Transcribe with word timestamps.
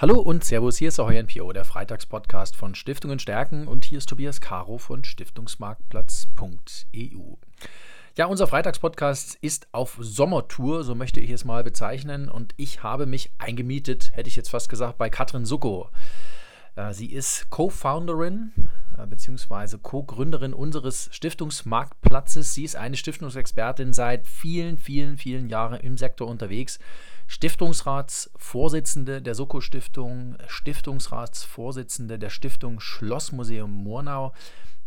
Hallo 0.00 0.18
und 0.18 0.44
Servus, 0.44 0.78
hier 0.78 0.88
ist 0.88 0.98
Ahoy 0.98 1.22
NPO, 1.22 1.52
der 1.52 1.66
Freitagspodcast 1.66 2.56
von 2.56 2.74
Stiftungen 2.74 3.18
stärken 3.18 3.68
und 3.68 3.84
hier 3.84 3.98
ist 3.98 4.08
Tobias 4.08 4.40
Caro 4.40 4.78
von 4.78 5.04
Stiftungsmarktplatz.eu. 5.04 7.34
Ja, 8.16 8.24
unser 8.24 8.46
Freitagspodcast 8.46 9.34
ist 9.42 9.68
auf 9.72 9.98
Sommertour, 10.00 10.84
so 10.84 10.94
möchte 10.94 11.20
ich 11.20 11.28
es 11.28 11.44
mal 11.44 11.62
bezeichnen 11.62 12.30
und 12.30 12.54
ich 12.56 12.82
habe 12.82 13.04
mich 13.04 13.30
eingemietet, 13.36 14.12
hätte 14.14 14.30
ich 14.30 14.36
jetzt 14.36 14.48
fast 14.48 14.70
gesagt, 14.70 14.96
bei 14.96 15.10
Katrin 15.10 15.44
Sucko. 15.44 15.90
Äh, 16.76 16.94
sie 16.94 17.12
ist 17.12 17.50
Co-Founderin 17.50 18.52
äh, 18.96 19.06
bzw. 19.06 19.76
Co-Gründerin 19.82 20.54
unseres 20.54 21.10
Stiftungsmarktplatzes. 21.12 22.54
Sie 22.54 22.64
ist 22.64 22.76
eine 22.76 22.96
Stiftungsexpertin 22.96 23.92
seit 23.92 24.26
vielen, 24.26 24.78
vielen, 24.78 25.18
vielen 25.18 25.50
Jahren 25.50 25.78
im 25.80 25.98
Sektor 25.98 26.26
unterwegs 26.26 26.78
Stiftungsratsvorsitzende 27.30 29.22
der 29.22 29.36
Soko-Stiftung, 29.36 30.36
Stiftungsratsvorsitzende 30.48 32.18
der 32.18 32.28
Stiftung 32.28 32.80
Schlossmuseum 32.80 33.70
Murnau. 33.70 34.32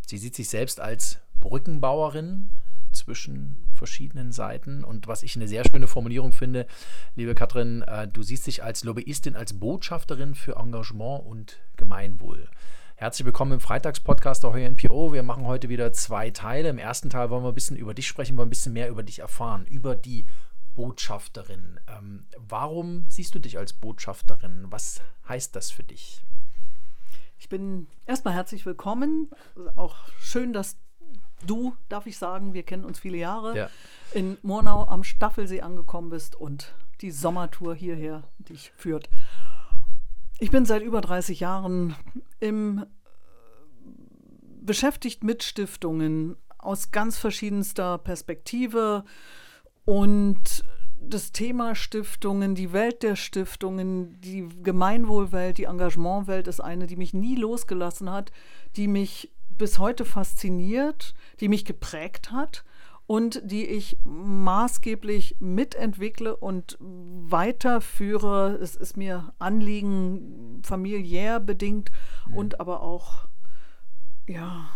Sie 0.05 0.17
sieht 0.17 0.36
sich 0.36 0.50
selbst 0.50 0.81
als 0.81 1.20
Brückenbauerin 1.40 2.50
zwischen 2.91 3.64
verschiedenen 3.72 4.34
Seiten. 4.34 4.84
Und 4.84 5.08
was 5.08 5.23
ich 5.23 5.38
eine 5.38 5.48
sehr 5.48 5.64
schöne 5.64 5.88
Formulierung 5.88 6.34
finde, 6.34 6.67
liebe 7.16 7.34
Katrin, 7.34 7.81
äh, 7.84 8.09
du 8.09 8.23
siehst 8.23 8.45
dich 8.45 8.62
als 8.62 8.84
Lobbyistin, 8.84 9.38
als 9.38 9.58
Botschafterin 9.58 10.36
für 10.36 10.58
Engagement 10.58 11.25
und 11.25 11.62
Gemeinwohl. 11.78 12.50
Herzlich 12.95 13.25
willkommen 13.25 13.53
im 13.53 13.59
Freitagspodcast 13.62 14.44
der 14.44 14.52
Heuer 14.52 14.70
NPO. 14.70 15.14
Wir 15.14 15.23
machen 15.23 15.45
heute 15.45 15.70
wieder 15.70 15.94
zwei 15.94 16.30
Teile. 16.30 16.67
Im 16.67 16.78
ersten 16.78 17.09
Teil 17.09 17.30
wollen 17.30 17.44
wir 17.44 17.53
ein 17.53 17.55
bisschen 17.55 17.78
über 17.78 17.94
dich 17.94 18.08
sprechen, 18.08 18.36
wollen 18.36 18.48
ein 18.48 18.50
bisschen 18.50 18.73
mehr 18.73 18.89
über 18.89 19.02
dich 19.02 19.20
erfahren, 19.20 19.66
über 19.66 19.95
die 19.95 20.25
Botschafterin. 20.76 21.80
Ähm, 21.88 22.26
warum 22.38 23.05
siehst 23.08 23.36
du 23.36 23.40
dich 23.40 23.58
als 23.58 23.73
Botschafterin? 23.73 24.66
Was 24.70 25.02
heißt 25.27 25.55
das 25.55 25.72
für 25.72 25.84
dich? 25.84 26.22
Ich 27.38 27.50
bin 27.50 27.88
erstmal 28.05 28.34
herzlich 28.34 28.66
willkommen. 28.66 29.30
Auch 29.75 29.95
schön, 30.20 30.53
dass 30.53 30.78
du, 31.45 31.75
darf 31.89 32.08
ich 32.08 32.17
sagen, 32.17 32.53
wir 32.53 32.64
kennen 32.64 32.86
uns 32.86 33.00
viele 33.00 33.17
Jahre, 33.17 33.58
ja. 33.58 33.70
in 34.14 34.38
Murnau 34.42 34.88
am 34.88 35.03
Staffelsee 35.03 35.62
angekommen 35.62 36.09
bist 36.09 36.36
und 36.36 36.73
die 37.02 37.12
Sommertour 37.12 37.75
hierher 37.75 38.23
dich 38.38 38.72
führt. 38.78 39.09
Ich 40.40 40.52
bin 40.52 40.66
seit 40.66 40.81
über 40.81 41.02
30 41.02 41.40
Jahren 41.40 41.95
im 42.40 42.86
beschäftigt 44.62 45.23
mit 45.23 45.44
Stiftungen 45.44 46.38
aus 46.58 46.92
ganz 46.92 47.17
verschiedenster 47.17 47.97
Perspektive 47.97 49.03
und 49.86 50.64
das 51.00 51.31
Thema 51.31 51.76
Stiftungen, 51.76 52.56
die 52.56 52.72
Welt 52.72 53.03
der 53.03 53.16
Stiftungen, 53.16 54.20
die 54.22 54.48
Gemeinwohlwelt, 54.64 55.58
die 55.58 55.66
Engagementwelt 55.66 56.48
ist 56.48 56.62
eine, 56.62 56.88
die 56.88 56.95
mich 56.95 57.14
nie 57.14 57.36
losgelassen 57.36 58.09
hat, 58.09 58.31
die 58.75 58.88
mich 58.88 59.31
bis 59.50 59.80
heute 59.80 60.06
fasziniert, 60.06 61.14
die 61.40 61.50
mich 61.50 61.66
geprägt 61.66 62.31
hat 62.31 62.64
und 63.06 63.42
die 63.44 63.66
ich 63.66 63.98
maßgeblich 64.06 65.38
mitentwickle 65.40 66.36
und 66.36 66.78
weiterführe. 66.80 68.58
Es 68.62 68.75
ist 68.75 68.97
mir 68.97 69.34
Anliegen 69.40 70.62
familiär 70.64 71.40
bedingt 71.40 71.92
mhm. 72.28 72.38
und 72.38 72.59
aber 72.59 72.81
auch, 72.81 73.28
ja, 74.28 74.70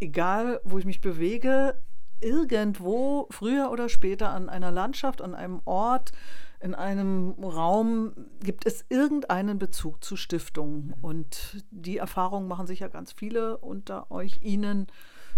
egal 0.00 0.60
wo 0.64 0.78
ich 0.78 0.84
mich 0.84 1.00
bewege, 1.00 1.80
irgendwo 2.20 3.26
früher 3.30 3.70
oder 3.70 3.88
später 3.88 4.30
an 4.30 4.48
einer 4.48 4.70
Landschaft, 4.70 5.22
an 5.22 5.34
einem 5.34 5.60
Ort, 5.64 6.12
in 6.60 6.74
einem 6.74 7.34
Raum 7.42 8.12
gibt 8.40 8.66
es 8.66 8.84
irgendeinen 8.88 9.58
Bezug 9.58 10.02
zu 10.02 10.16
Stiftungen. 10.16 10.94
Und 11.02 11.64
die 11.70 11.98
Erfahrung 11.98 12.48
machen 12.48 12.66
sicher 12.66 12.88
ganz 12.88 13.12
viele 13.12 13.58
unter 13.58 14.10
euch, 14.10 14.40
Ihnen. 14.42 14.88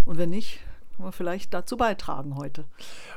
Und 0.07 0.17
wenn 0.17 0.31
nicht, 0.31 0.61
können 1.01 1.09
wir 1.09 1.13
vielleicht 1.13 1.55
dazu 1.55 1.77
beitragen 1.77 2.37
heute. 2.37 2.65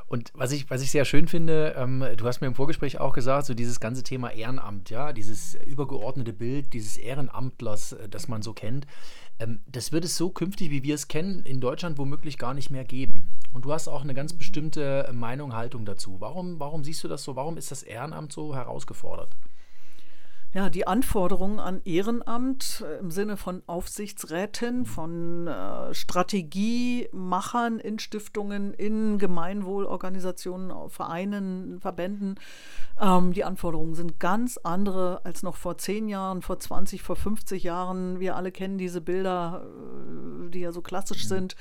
Und 0.08 0.32
was 0.34 0.52
ich, 0.52 0.70
was 0.70 0.82
ich 0.82 0.92
sehr 0.92 1.06
schön 1.06 1.28
finde, 1.28 1.76
ähm, 1.78 2.04
du 2.16 2.26
hast 2.26 2.42
mir 2.42 2.48
im 2.48 2.56
Vorgespräch 2.56 3.00
auch 3.00 3.14
gesagt, 3.14 3.46
so 3.46 3.54
dieses 3.54 3.80
ganze 3.80 4.04
Thema 4.04 4.32
Ehrenamt, 4.32 4.90
ja, 4.90 5.12
dieses 5.12 5.56
übergeordnete 5.66 6.34
Bild 6.34 6.74
dieses 6.74 6.98
Ehrenamtlers, 6.98 7.94
äh, 7.94 8.10
das 8.10 8.28
man 8.28 8.42
so 8.42 8.54
kennt, 8.54 8.88
ähm, 9.40 9.60
das 9.66 9.92
wird 9.92 10.06
es 10.06 10.16
so 10.16 10.30
künftig, 10.30 10.72
wie 10.72 10.84
wir 10.84 10.96
es 10.96 11.10
kennen, 11.10 11.44
in 11.44 11.60
Deutschland 11.60 11.98
womöglich 11.98 12.38
gar 12.38 12.54
nicht 12.54 12.70
mehr 12.70 12.86
geben. 12.86 13.30
Und 13.54 13.66
du 13.66 13.72
hast 13.72 13.88
auch 13.88 14.02
eine 14.02 14.16
ganz 14.16 14.34
bestimmte 14.34 15.10
Meinung, 15.14 15.54
Haltung 15.54 15.86
dazu. 15.86 16.18
Warum, 16.20 16.60
warum 16.60 16.84
siehst 16.84 17.04
du 17.04 17.08
das 17.08 17.24
so? 17.24 17.36
Warum 17.36 17.58
ist 17.58 17.72
das 17.72 17.84
Ehrenamt 17.84 18.34
so 18.34 18.56
herausgefordert? 18.56 19.30
Ja, 20.56 20.70
die 20.70 20.86
Anforderungen 20.86 21.60
an 21.60 21.82
Ehrenamt 21.84 22.86
äh, 22.88 23.00
im 23.00 23.10
Sinne 23.10 23.38
von 23.38 23.64
Aufsichtsräten, 23.66 24.86
von 24.86 25.48
äh, 25.48 25.92
Strategiemachern 25.96 27.80
in 27.80 27.98
Stiftungen, 27.98 28.76
in 28.76 29.18
Gemeinwohlorganisationen, 29.18 30.92
Vereinen, 30.92 31.80
Verbänden, 31.80 32.36
ähm, 33.02 33.34
die 33.34 33.44
Anforderungen 33.44 33.96
sind 33.96 34.20
ganz 34.20 34.58
andere 34.58 35.22
als 35.26 35.42
noch 35.42 35.56
vor 35.56 35.78
zehn 35.80 36.08
Jahren, 36.08 36.44
vor 36.44 36.60
20, 36.60 37.02
vor 37.02 37.16
50 37.16 37.64
Jahren. 37.64 38.20
Wir 38.20 38.36
alle 38.36 38.52
kennen 38.52 38.78
diese 38.78 39.02
Bilder, 39.02 39.66
äh, 39.66 40.50
die 40.52 40.60
ja 40.60 40.72
so 40.72 40.82
klassisch 40.82 41.24
mhm. 41.24 41.30
sind. 41.30 41.56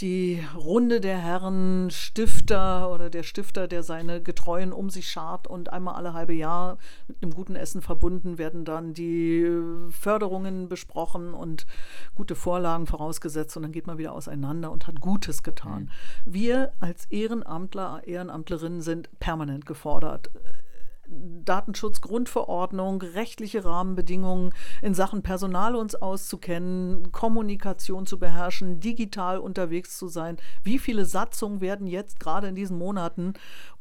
Die 0.00 0.44
Runde 0.56 1.00
der 1.00 1.18
Herren, 1.18 1.90
Stifter 1.90 2.92
oder 2.92 3.10
der 3.10 3.24
Stifter, 3.24 3.66
der 3.66 3.82
seine 3.82 4.22
Getreuen 4.22 4.72
um 4.72 4.90
sich 4.90 5.10
schart 5.10 5.48
und 5.48 5.72
einmal 5.72 5.96
alle 5.96 6.12
halbe 6.12 6.34
Jahr 6.34 6.78
mit 7.08 7.20
einem 7.20 7.34
guten 7.34 7.56
Essen 7.56 7.82
verbunden 7.82 8.27
Stunden 8.28 8.38
werden 8.38 8.64
dann 8.64 8.94
die 8.94 9.40
äh, 9.40 9.90
Förderungen 9.90 10.68
besprochen 10.68 11.34
und 11.34 11.66
gute 12.14 12.34
Vorlagen 12.34 12.86
vorausgesetzt 12.86 13.56
und 13.56 13.62
dann 13.62 13.72
geht 13.72 13.86
man 13.86 13.98
wieder 13.98 14.12
auseinander 14.12 14.70
und 14.70 14.86
hat 14.86 15.00
Gutes 15.00 15.42
getan. 15.42 15.90
Mhm. 16.24 16.34
Wir 16.34 16.72
als 16.80 17.06
Ehrenamtler, 17.06 18.02
Ehrenamtlerinnen 18.04 18.82
sind 18.82 19.08
permanent 19.18 19.66
gefordert. 19.66 20.30
Datenschutzgrundverordnung, 21.10 23.00
rechtliche 23.00 23.64
Rahmenbedingungen 23.64 24.52
in 24.82 24.92
Sachen 24.92 25.22
Personal 25.22 25.74
uns 25.74 25.94
auszukennen, 25.94 27.12
Kommunikation 27.12 28.04
zu 28.04 28.18
beherrschen, 28.18 28.80
digital 28.80 29.38
unterwegs 29.38 29.96
zu 29.96 30.08
sein. 30.08 30.36
Wie 30.62 30.78
viele 30.78 31.06
Satzungen 31.06 31.62
werden 31.62 31.86
jetzt 31.86 32.20
gerade 32.20 32.48
in 32.48 32.54
diesen 32.54 32.76
Monaten 32.76 33.32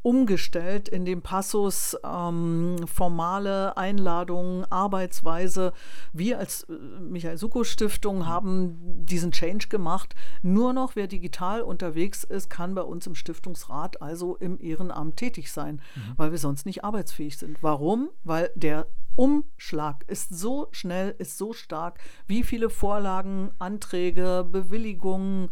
umgestellt 0.02 0.88
in 0.88 1.06
dem 1.06 1.22
Passus 1.22 1.98
ähm, 2.04 2.78
formale 2.86 3.76
Einladungen, 3.78 4.66
Arbeitsweise. 4.72 5.74
Wir 6.14 6.40
als 6.40 6.64
äh, 6.64 6.74
Michael 7.02 7.38
Suko 7.38 7.64
Stiftung 7.64 8.26
haben 8.26 9.06
diesen 9.06 9.32
Change 9.32 9.68
gemacht. 9.68 10.16
Nur 10.42 10.74
noch 10.74 10.96
wer 10.96 11.08
digital 11.08 11.62
unterwegs 11.62 12.24
ist, 12.24 12.50
kann 12.50 12.76
bei 12.76 12.84
uns 12.84 13.08
im 13.08 13.16
Stiftungsrat, 13.16 14.02
also 14.02 14.36
im 14.38 14.60
Ehrenamt 14.60 15.18
tätig 15.18 15.52
sein, 15.52 15.82
mhm. 15.96 16.14
weil 16.18 16.32
wir 16.32 16.40
sonst 16.40 16.66
nicht 16.66 16.84
arbeitsfähig 16.84 17.38
sind. 17.38 17.62
Warum? 17.62 18.10
Weil 18.24 18.52
der 18.56 18.88
Umschlag 19.18 20.06
ist 20.08 20.38
so 20.38 20.68
schnell, 20.72 21.16
ist 21.18 21.38
so 21.38 21.52
stark. 21.52 22.00
Wie 22.28 22.44
viele 22.44 22.70
Vorlagen, 22.70 23.52
Anträge, 23.58 24.48
Bewilligungen, 24.50 25.50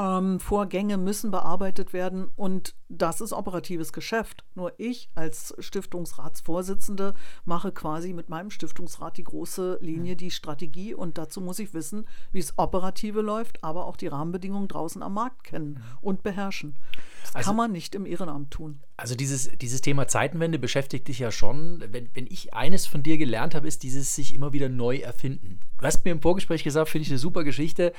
ähm, 0.00 0.40
Vorgänge 0.40 0.96
müssen 0.96 1.30
bearbeitet 1.30 1.92
werden 1.92 2.28
und 2.36 2.74
das 2.88 3.20
ist 3.20 3.32
operatives 3.32 3.92
Geschäft. 3.92 4.44
Nur 4.54 4.72
ich 4.78 5.10
als 5.14 5.54
Stiftungsratsvorsitzende 5.58 7.14
mache 7.44 7.70
quasi 7.70 8.14
mit 8.14 8.28
meinem 8.30 8.50
Stiftungsrat 8.50 9.18
die 9.18 9.24
große 9.24 9.78
Linie, 9.82 10.16
die 10.16 10.30
Strategie 10.30 10.94
und 10.94 11.18
dazu 11.18 11.40
muss 11.40 11.58
ich 11.58 11.74
wissen, 11.74 12.06
wie 12.32 12.38
es 12.38 12.54
operative 12.56 13.20
läuft, 13.20 13.62
aber 13.62 13.86
auch 13.86 13.96
die 13.96 14.06
Rahmenbedingungen 14.06 14.68
draußen 14.68 15.02
am 15.02 15.14
Markt 15.14 15.44
kennen 15.44 15.82
und 16.00 16.22
beherrschen. 16.22 16.76
Das 17.22 17.34
also, 17.34 17.48
kann 17.48 17.56
man 17.56 17.72
nicht 17.72 17.94
im 17.94 18.06
Ehrenamt 18.06 18.50
tun. 18.50 18.80
Also 18.96 19.14
dieses, 19.14 19.50
dieses 19.58 19.82
Thema 19.82 20.08
Zeitenwende 20.08 20.58
beschäftigt 20.58 21.08
dich 21.08 21.18
ja 21.18 21.30
schon. 21.30 21.84
Wenn, 21.90 22.08
wenn 22.14 22.26
ich 22.26 22.54
eines 22.54 22.86
von 22.86 23.02
dir 23.02 23.18
gelernt 23.18 23.54
habe, 23.54 23.68
ist 23.68 23.82
dieses 23.82 24.14
sich 24.14 24.34
immer 24.34 24.52
wieder 24.52 24.68
neu 24.68 24.96
erfinden. 24.96 25.60
Du 25.80 25.86
hast 25.86 26.04
mir 26.04 26.10
im 26.10 26.20
Vorgespräch 26.20 26.62
gesagt, 26.62 26.90
finde 26.90 27.06
ich 27.06 27.10
eine 27.10 27.18
super 27.18 27.42
Geschichte. 27.42 27.94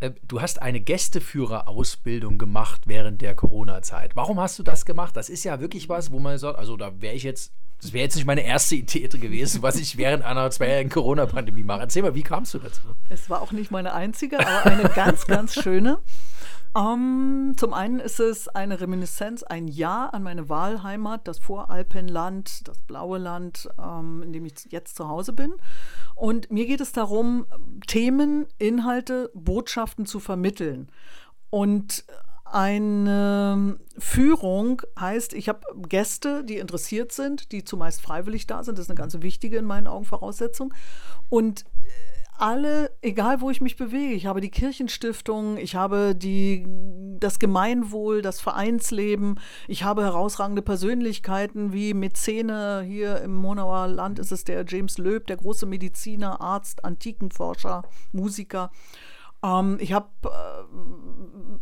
Äh, 0.00 0.10
du 0.26 0.40
hast 0.40 0.60
eine 0.60 0.80
Gästeführerausbildung 0.80 2.38
gemacht 2.38 2.82
während 2.86 3.22
der 3.22 3.36
Corona-Zeit. 3.36 4.16
Warum 4.16 4.40
hast 4.40 4.58
du 4.58 4.64
das 4.64 4.84
gemacht? 4.84 5.16
Das 5.16 5.28
ist 5.28 5.44
ja 5.44 5.60
wirklich 5.60 5.88
was, 5.88 6.10
wo 6.10 6.18
man 6.18 6.38
sagt, 6.38 6.58
also 6.58 6.76
da 6.76 7.00
wäre 7.00 7.14
ich 7.14 7.22
jetzt, 7.22 7.52
das 7.80 7.92
wäre 7.92 8.02
jetzt 8.02 8.16
nicht 8.16 8.26
meine 8.26 8.44
erste 8.44 8.74
Idee 8.74 9.06
gewesen, 9.06 9.62
was 9.62 9.76
ich 9.76 9.96
während 9.96 10.24
einer 10.24 10.50
zweijährigen 10.50 10.90
Corona-Pandemie 10.90 11.62
mache. 11.62 11.82
Erzähl 11.82 12.02
mal, 12.02 12.16
wie 12.16 12.24
kamst 12.24 12.52
du 12.54 12.58
dazu? 12.58 12.80
Es 13.08 13.30
war 13.30 13.42
auch 13.42 13.52
nicht 13.52 13.70
meine 13.70 13.94
einzige, 13.94 14.40
aber 14.40 14.66
eine 14.66 14.88
ganz, 14.88 15.24
ganz 15.26 15.54
schöne. 15.54 16.00
Um, 16.72 17.54
zum 17.56 17.74
einen 17.74 17.98
ist 17.98 18.20
es 18.20 18.46
eine 18.46 18.80
Reminiszenz, 18.80 19.42
ein 19.42 19.66
Ja 19.66 20.06
an 20.06 20.22
meine 20.22 20.48
Wahlheimat, 20.48 21.26
das 21.26 21.40
Voralpenland, 21.40 22.68
das 22.68 22.80
blaue 22.82 23.18
Land, 23.18 23.68
um, 23.76 24.22
in 24.22 24.32
dem 24.32 24.44
ich 24.44 24.54
jetzt 24.68 24.94
zu 24.94 25.08
Hause 25.08 25.32
bin. 25.32 25.52
Und 26.14 26.52
mir 26.52 26.66
geht 26.66 26.80
es 26.80 26.92
darum, 26.92 27.46
Themen, 27.88 28.46
Inhalte, 28.58 29.32
Botschaften 29.34 30.06
zu 30.06 30.20
vermitteln. 30.20 30.92
Und 31.50 32.04
eine 32.44 33.78
Führung 33.98 34.82
heißt, 34.98 35.32
ich 35.34 35.48
habe 35.48 35.60
Gäste, 35.88 36.44
die 36.44 36.58
interessiert 36.58 37.10
sind, 37.10 37.50
die 37.50 37.64
zumeist 37.64 38.00
freiwillig 38.00 38.46
da 38.46 38.62
sind. 38.62 38.78
Das 38.78 38.84
ist 38.84 38.90
eine 38.90 38.98
ganz 38.98 39.20
wichtige 39.20 39.58
in 39.58 39.64
meinen 39.64 39.88
Augen 39.88 40.04
Voraussetzung. 40.04 40.72
Und 41.28 41.64
alle, 42.40 42.90
egal 43.02 43.40
wo 43.40 43.50
ich 43.50 43.60
mich 43.60 43.76
bewege, 43.76 44.14
ich 44.14 44.26
habe 44.26 44.40
die 44.40 44.50
Kirchenstiftung, 44.50 45.58
ich 45.58 45.74
habe 45.74 46.14
die, 46.14 46.66
das 47.18 47.38
Gemeinwohl, 47.38 48.22
das 48.22 48.40
Vereinsleben, 48.40 49.38
ich 49.68 49.84
habe 49.84 50.02
herausragende 50.02 50.62
Persönlichkeiten 50.62 51.72
wie 51.72 51.92
Mäzene, 51.94 52.82
hier 52.86 53.20
im 53.20 53.34
Monauer 53.34 53.88
Land 53.88 54.18
ist 54.18 54.32
es 54.32 54.44
der 54.44 54.64
James 54.66 54.98
Löb, 54.98 55.26
der 55.26 55.36
große 55.36 55.66
Mediziner, 55.66 56.40
Arzt, 56.40 56.84
Antikenforscher, 56.84 57.82
Musiker. 58.12 58.70
Ähm, 59.42 59.78
ich 59.80 59.92
habe 59.92 60.08
äh, 60.24 60.28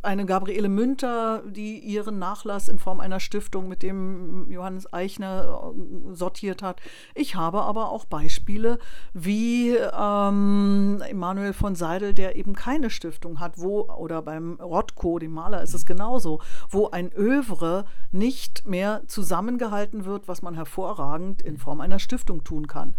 eine 0.03 0.27
Gabriele 0.27 0.69
Münter, 0.69 1.43
die 1.47 1.79
ihren 1.79 2.19
Nachlass 2.19 2.69
in 2.69 2.79
Form 2.79 3.01
einer 3.01 3.21
Stiftung 3.21 3.69
mit 3.69 3.83
dem 3.83 4.51
Johannes 4.51 4.93
Eichner 4.93 5.73
äh, 5.75 6.15
sortiert 6.15 6.63
hat. 6.63 6.81
Ich 7.15 7.35
habe 7.35 7.63
aber 7.63 7.91
auch 7.91 8.05
Beispiele 8.05 8.79
wie 9.13 9.77
ähm, 9.77 11.03
Emanuel 11.09 11.53
von 11.53 11.75
Seidel, 11.75 12.15
der 12.15 12.37
eben 12.37 12.55
keine 12.55 12.91
Stiftung 12.91 13.41
hat, 13.41 13.59
wo, 13.59 13.83
oder 13.83 14.23
beim 14.23 14.59
Rothko, 14.61 15.19
dem 15.19 15.33
Maler, 15.33 15.63
ist 15.63 15.75
es 15.75 15.87
genauso, 15.87 16.41
wo 16.71 16.89
ein 16.91 17.13
Övre 17.13 17.85
nicht 18.11 18.67
mehr 18.67 19.03
zusammengehalten 19.07 20.05
wird, 20.05 20.29
was 20.29 20.43
man 20.43 20.55
hervorragend 20.55 21.43
in 21.43 21.59
Form 21.59 21.81
einer 21.81 21.99
Stiftung 21.99 22.45
tun 22.45 22.67
kann. 22.67 22.95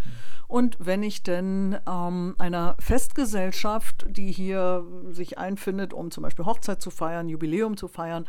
Und 0.48 0.76
wenn 0.80 1.02
ich 1.02 1.22
denn 1.22 1.78
ähm, 1.88 2.34
einer 2.38 2.76
Festgesellschaft, 2.80 4.06
die 4.08 4.32
hier 4.32 4.69
sich 5.10 5.38
einfindet, 5.38 5.92
um 5.92 6.10
zum 6.10 6.22
Beispiel 6.22 6.44
Hochzeit 6.44 6.80
zu 6.80 6.90
feiern, 6.90 7.28
Jubiläum 7.28 7.76
zu 7.76 7.88
feiern, 7.88 8.26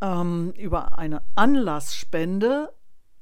ähm, 0.00 0.52
über 0.56 0.98
eine 0.98 1.22
Anlassspende 1.34 2.72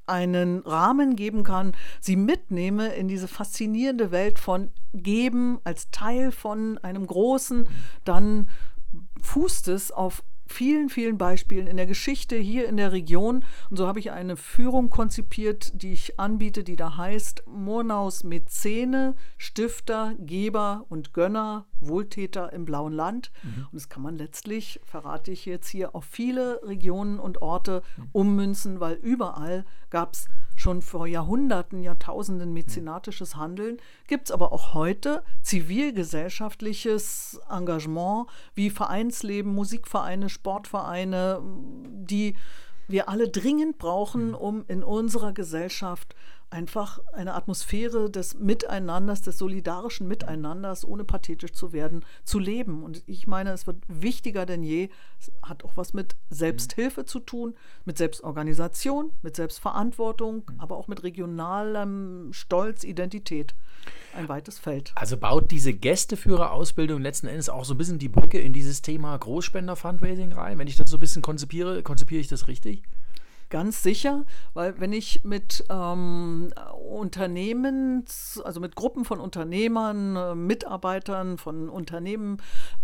einen 0.06 0.60
Rahmen 0.60 1.16
geben 1.16 1.44
kann, 1.44 1.72
sie 2.00 2.16
mitnehme 2.16 2.88
in 2.94 3.08
diese 3.08 3.28
faszinierende 3.28 4.10
Welt 4.10 4.38
von 4.38 4.70
Geben 4.92 5.60
als 5.64 5.90
Teil 5.90 6.32
von 6.32 6.78
einem 6.78 7.06
Großen, 7.06 7.68
dann 8.04 8.48
fußt 9.22 9.68
es 9.68 9.92
auf 9.92 10.24
vielen, 10.46 10.90
vielen 10.90 11.18
Beispielen 11.18 11.66
in 11.66 11.76
der 11.76 11.86
Geschichte 11.86 12.36
hier 12.36 12.68
in 12.68 12.76
der 12.76 12.92
Region. 12.92 13.44
Und 13.70 13.76
so 13.76 13.86
habe 13.86 14.00
ich 14.00 14.10
eine 14.10 14.36
Führung 14.36 14.90
konzipiert, 14.90 15.72
die 15.74 15.92
ich 15.92 16.20
anbiete, 16.20 16.62
die 16.62 16.76
da 16.76 16.96
heißt 16.96 17.44
Murnaus 17.46 18.22
Mäzene, 18.22 19.14
Stifter, 19.38 20.14
Geber 20.18 20.84
und 20.88 21.14
Gönner, 21.14 21.66
Wohltäter 21.88 22.52
im 22.52 22.64
blauen 22.64 22.92
Land. 22.92 23.30
Mhm. 23.42 23.66
Und 23.70 23.74
das 23.74 23.88
kann 23.88 24.02
man 24.02 24.16
letztlich, 24.16 24.80
verrate 24.84 25.30
ich 25.30 25.46
jetzt 25.46 25.68
hier, 25.68 25.94
auf 25.94 26.04
viele 26.04 26.60
Regionen 26.62 27.18
und 27.18 27.42
Orte 27.42 27.82
mhm. 27.96 28.08
ummünzen, 28.12 28.80
weil 28.80 28.94
überall 28.94 29.64
gab 29.90 30.14
es 30.14 30.26
schon 30.54 30.82
vor 30.82 31.06
Jahrhunderten, 31.06 31.82
Jahrtausenden 31.82 32.52
mäzenatisches 32.52 33.36
Handeln, 33.36 33.78
gibt 34.06 34.26
es 34.26 34.30
aber 34.30 34.52
auch 34.52 34.74
heute 34.74 35.22
zivilgesellschaftliches 35.42 37.40
Engagement 37.50 38.26
wie 38.54 38.70
Vereinsleben, 38.70 39.54
Musikvereine, 39.54 40.28
Sportvereine, 40.28 41.40
die 41.42 42.36
wir 42.88 43.08
alle 43.08 43.28
dringend 43.28 43.78
brauchen, 43.78 44.34
um 44.34 44.64
in 44.68 44.82
unserer 44.82 45.32
Gesellschaft 45.32 46.14
einfach 46.52 47.00
eine 47.12 47.34
Atmosphäre 47.34 48.10
des 48.10 48.38
Miteinanders, 48.38 49.22
des 49.22 49.38
solidarischen 49.38 50.06
Miteinanders, 50.06 50.84
ohne 50.84 51.04
pathetisch 51.04 51.52
zu 51.52 51.72
werden, 51.72 52.04
zu 52.24 52.38
leben. 52.38 52.84
Und 52.84 53.02
ich 53.06 53.26
meine, 53.26 53.52
es 53.52 53.66
wird 53.66 53.82
wichtiger 53.88 54.44
denn 54.44 54.62
je. 54.62 54.90
Es 55.18 55.32
hat 55.42 55.64
auch 55.64 55.76
was 55.76 55.94
mit 55.94 56.14
Selbsthilfe 56.30 57.06
zu 57.06 57.20
tun, 57.20 57.54
mit 57.84 57.96
Selbstorganisation, 57.96 59.12
mit 59.22 59.34
Selbstverantwortung, 59.36 60.50
aber 60.58 60.76
auch 60.76 60.88
mit 60.88 61.02
regionalem 61.02 62.32
Stolz, 62.32 62.84
Identität. 62.84 63.54
Ein 64.14 64.28
weites 64.28 64.58
Feld. 64.58 64.92
Also 64.94 65.16
baut 65.16 65.50
diese 65.50 65.72
Gästeführerausbildung 65.72 67.00
letzten 67.00 67.26
Endes 67.26 67.48
auch 67.48 67.64
so 67.64 67.74
ein 67.74 67.78
bisschen 67.78 67.98
die 67.98 68.10
Brücke 68.10 68.38
in 68.38 68.52
dieses 68.52 68.82
Thema 68.82 69.16
Großspender-Fundraising 69.16 70.32
rein. 70.32 70.58
Wenn 70.58 70.68
ich 70.68 70.76
das 70.76 70.90
so 70.90 70.98
ein 70.98 71.00
bisschen 71.00 71.22
konzipiere, 71.22 71.82
konzipiere 71.82 72.20
ich 72.20 72.28
das 72.28 72.46
richtig? 72.46 72.82
Ganz 73.52 73.82
sicher, 73.82 74.24
weil 74.54 74.80
wenn 74.80 74.94
ich 74.94 75.24
mit 75.24 75.62
ähm, 75.68 76.54
Unternehmen, 76.90 78.02
also 78.44 78.60
mit 78.60 78.76
Gruppen 78.76 79.04
von 79.04 79.20
Unternehmern, 79.20 80.16
äh, 80.16 80.34
Mitarbeitern 80.34 81.36
von 81.36 81.68
Unternehmen 81.68 82.38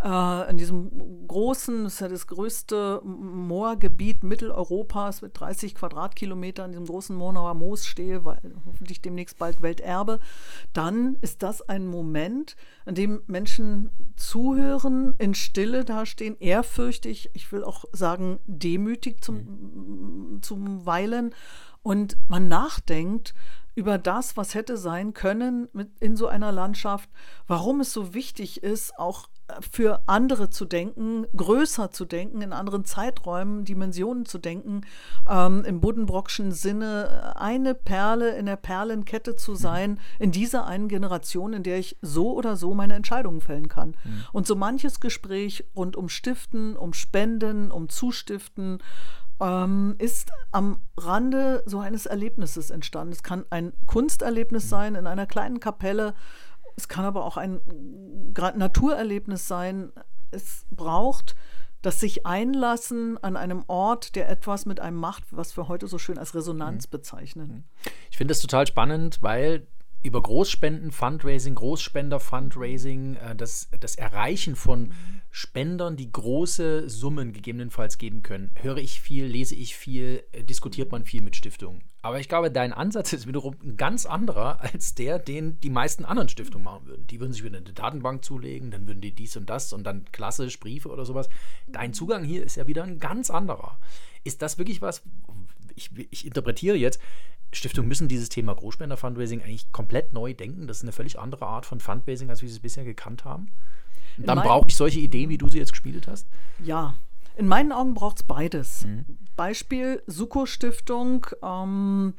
äh, 0.04 0.50
in 0.50 0.58
diesem 0.58 1.26
großen, 1.26 1.84
das 1.84 1.94
ist 1.94 2.00
ja 2.00 2.08
das 2.08 2.26
größte 2.26 3.00
Moorgebiet 3.02 4.22
Mitteleuropas 4.24 5.22
mit 5.22 5.40
30 5.40 5.74
Quadratkilometern, 5.74 6.66
in 6.66 6.72
diesem 6.72 6.86
großen 6.86 7.16
Monauer 7.16 7.54
Moos 7.54 7.86
stehe, 7.86 8.26
weil 8.26 8.38
hoffentlich 8.66 9.00
demnächst 9.00 9.38
bald 9.38 9.62
Welterbe, 9.62 10.20
dann 10.74 11.16
ist 11.22 11.42
das 11.42 11.66
ein 11.66 11.86
Moment, 11.86 12.56
an 12.84 12.94
dem 12.94 13.22
Menschen 13.26 13.88
zuhören, 14.16 15.14
in 15.16 15.32
Stille 15.32 15.86
dastehen, 15.86 16.36
ehrfürchtig, 16.40 17.30
ich 17.32 17.50
will 17.52 17.64
auch 17.64 17.86
sagen 17.92 18.38
demütig 18.44 19.24
zum, 19.24 19.36
mhm. 19.36 20.42
zum 20.42 20.57
Weilen 20.86 21.34
und 21.82 22.16
man 22.28 22.48
nachdenkt 22.48 23.34
über 23.74 23.96
das, 23.96 24.36
was 24.36 24.54
hätte 24.54 24.76
sein 24.76 25.14
können 25.14 25.68
mit, 25.72 25.90
in 26.00 26.16
so 26.16 26.26
einer 26.26 26.50
Landschaft, 26.50 27.08
warum 27.46 27.80
es 27.80 27.92
so 27.92 28.12
wichtig 28.12 28.62
ist, 28.64 28.98
auch 28.98 29.28
für 29.70 30.02
andere 30.06 30.50
zu 30.50 30.64
denken, 30.64 31.26
größer 31.34 31.90
zu 31.90 32.04
denken, 32.04 32.42
in 32.42 32.52
anderen 32.52 32.84
Zeiträumen, 32.84 33.64
Dimensionen 33.64 34.26
zu 34.26 34.38
denken, 34.38 34.82
ähm, 35.28 35.64
im 35.64 35.80
Buddenbrockschen 35.80 36.52
Sinne 36.52 37.36
eine 37.36 37.74
Perle 37.74 38.36
in 38.36 38.46
der 38.46 38.56
Perlenkette 38.56 39.36
zu 39.36 39.52
mhm. 39.52 39.56
sein, 39.56 40.00
in 40.18 40.32
dieser 40.32 40.66
einen 40.66 40.88
Generation, 40.88 41.52
in 41.52 41.62
der 41.62 41.78
ich 41.78 41.96
so 42.02 42.32
oder 42.34 42.56
so 42.56 42.74
meine 42.74 42.94
Entscheidungen 42.94 43.40
fällen 43.40 43.68
kann. 43.68 43.96
Mhm. 44.04 44.24
Und 44.32 44.46
so 44.46 44.54
manches 44.54 45.00
Gespräch 45.00 45.64
rund 45.74 45.96
um 45.96 46.08
Stiften, 46.08 46.76
um 46.76 46.92
Spenden, 46.92 47.70
um 47.70 47.88
Zustiften, 47.88 48.82
ähm, 49.40 49.94
ist 49.98 50.30
am 50.52 50.80
Rande 50.96 51.62
so 51.66 51.80
eines 51.80 52.06
Erlebnisses 52.06 52.70
entstanden. 52.70 53.12
Es 53.12 53.22
kann 53.22 53.44
ein 53.50 53.72
Kunsterlebnis 53.86 54.64
mhm. 54.64 54.68
sein 54.68 54.94
in 54.94 55.06
einer 55.06 55.26
kleinen 55.26 55.60
Kapelle, 55.60 56.14
es 56.76 56.86
kann 56.86 57.04
aber 57.04 57.24
auch 57.24 57.36
ein 57.36 57.60
Naturerlebnis 58.54 59.48
sein. 59.48 59.90
Es 60.30 60.64
braucht 60.70 61.34
das 61.82 62.00
sich 62.00 62.26
einlassen 62.26 63.18
an 63.22 63.36
einem 63.36 63.64
Ort, 63.66 64.16
der 64.16 64.28
etwas 64.28 64.66
mit 64.66 64.80
einem 64.80 64.96
macht, 64.96 65.24
was 65.30 65.56
wir 65.56 65.68
heute 65.68 65.86
so 65.86 65.98
schön 65.98 66.18
als 66.18 66.34
Resonanz 66.34 66.86
mhm. 66.86 66.90
bezeichnen. 66.90 67.64
Ich 68.10 68.16
finde 68.16 68.32
das 68.32 68.40
total 68.40 68.66
spannend, 68.66 69.18
weil 69.22 69.66
über 70.08 70.22
Großspenden, 70.22 70.90
Fundraising, 70.90 71.54
Großspender-Fundraising, 71.54 73.16
äh, 73.16 73.36
das, 73.36 73.68
das 73.78 73.94
Erreichen 73.96 74.56
von 74.56 74.92
Spendern, 75.30 75.96
die 75.96 76.10
große 76.10 76.88
Summen 76.88 77.34
gegebenenfalls 77.34 77.98
geben 77.98 78.22
können, 78.22 78.50
höre 78.54 78.78
ich 78.78 79.02
viel, 79.02 79.26
lese 79.26 79.54
ich 79.54 79.76
viel, 79.76 80.24
äh, 80.32 80.42
diskutiert 80.42 80.90
man 80.92 81.04
viel 81.04 81.20
mit 81.20 81.36
Stiftungen. 81.36 81.82
Aber 82.00 82.18
ich 82.20 82.28
glaube, 82.28 82.50
dein 82.50 82.72
Ansatz 82.72 83.12
ist 83.12 83.26
wiederum 83.26 83.56
ein 83.62 83.76
ganz 83.76 84.06
anderer 84.06 84.62
als 84.62 84.94
der, 84.94 85.18
den 85.18 85.60
die 85.60 85.68
meisten 85.68 86.06
anderen 86.06 86.30
Stiftungen 86.30 86.64
machen 86.64 86.86
würden. 86.86 87.06
Die 87.06 87.20
würden 87.20 87.34
sich 87.34 87.44
wieder 87.44 87.58
eine 87.58 87.72
Datenbank 87.72 88.24
zulegen, 88.24 88.70
dann 88.70 88.88
würden 88.88 89.02
die 89.02 89.14
dies 89.14 89.36
und 89.36 89.50
das 89.50 89.74
und 89.74 89.84
dann 89.84 90.06
klassisch 90.10 90.58
Briefe 90.58 90.88
oder 90.88 91.04
sowas. 91.04 91.28
Dein 91.66 91.92
Zugang 91.92 92.24
hier 92.24 92.42
ist 92.42 92.56
ja 92.56 92.66
wieder 92.66 92.82
ein 92.82 92.98
ganz 92.98 93.30
anderer. 93.30 93.78
Ist 94.24 94.40
das 94.40 94.56
wirklich 94.56 94.80
was, 94.80 95.02
ich, 95.78 96.08
ich 96.10 96.26
interpretiere 96.26 96.76
jetzt, 96.76 97.00
Stiftungen 97.52 97.88
müssen 97.88 98.08
dieses 98.08 98.28
Thema 98.28 98.54
Großspender-Fundraising 98.54 99.42
eigentlich 99.42 99.72
komplett 99.72 100.12
neu 100.12 100.34
denken. 100.34 100.66
Das 100.66 100.78
ist 100.78 100.82
eine 100.82 100.92
völlig 100.92 101.18
andere 101.18 101.46
Art 101.46 101.64
von 101.64 101.80
Fundraising, 101.80 102.28
als 102.28 102.42
wir 102.42 102.48
es 102.48 102.58
bisher 102.60 102.84
gekannt 102.84 103.24
haben. 103.24 103.50
Dann 104.18 104.38
brauche 104.38 104.68
ich 104.68 104.76
solche 104.76 105.00
Ideen, 105.00 105.30
wie 105.30 105.38
du 105.38 105.48
sie 105.48 105.58
jetzt 105.58 105.72
gespielt 105.72 106.06
hast? 106.08 106.26
Ja, 106.62 106.94
in 107.36 107.46
meinen 107.46 107.72
Augen 107.72 107.94
braucht 107.94 108.18
es 108.18 108.22
beides. 108.24 108.84
Mhm. 108.84 109.04
Beispiel 109.36 110.02
Suko-Stiftung. 110.06 111.26
Ähm, 111.42 112.14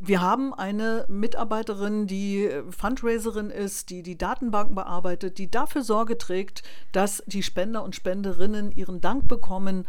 wir 0.00 0.22
haben 0.22 0.54
eine 0.54 1.04
Mitarbeiterin, 1.08 2.06
die 2.06 2.48
Fundraiserin 2.70 3.50
ist, 3.50 3.90
die 3.90 4.02
die 4.02 4.16
Datenbanken 4.16 4.74
bearbeitet, 4.74 5.36
die 5.36 5.50
dafür 5.50 5.82
Sorge 5.82 6.16
trägt, 6.16 6.62
dass 6.92 7.22
die 7.26 7.42
Spender 7.42 7.84
und 7.84 7.94
Spenderinnen 7.94 8.72
ihren 8.72 9.02
Dank 9.02 9.28
bekommen. 9.28 9.86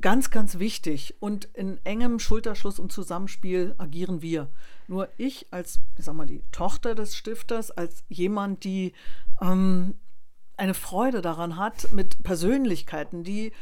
Ganz, 0.00 0.30
ganz 0.30 0.58
wichtig. 0.58 1.16
Und 1.18 1.46
in 1.54 1.84
engem 1.84 2.20
Schulterschluss 2.20 2.78
und 2.78 2.92
Zusammenspiel 2.92 3.74
agieren 3.78 4.22
wir. 4.22 4.48
Nur 4.86 5.08
ich 5.16 5.46
als, 5.50 5.80
ich 5.96 6.04
sag 6.04 6.14
mal, 6.14 6.26
die 6.26 6.42
Tochter 6.52 6.94
des 6.94 7.16
Stifters, 7.16 7.70
als 7.70 8.04
jemand, 8.08 8.64
die 8.64 8.92
ähm, 9.40 9.94
eine 10.56 10.74
Freude 10.74 11.20
daran 11.20 11.56
hat, 11.56 11.92
mit 11.92 12.22
Persönlichkeiten, 12.22 13.24
die 13.24 13.52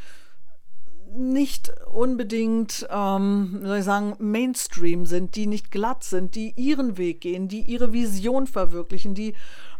nicht 1.14 1.72
unbedingt, 1.86 2.86
ähm, 2.90 3.60
soll 3.62 3.78
ich 3.78 3.84
sagen, 3.84 4.14
Mainstream 4.18 5.06
sind, 5.06 5.36
die 5.36 5.46
nicht 5.46 5.70
glatt 5.70 6.04
sind, 6.04 6.34
die 6.34 6.52
ihren 6.56 6.98
Weg 6.98 7.20
gehen, 7.20 7.48
die 7.48 7.62
ihre 7.62 7.92
Vision 7.92 8.46
verwirklichen, 8.46 9.14
die 9.14 9.34